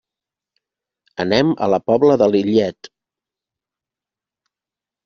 [1.25, 2.93] Anem a la Pobla de Lillet.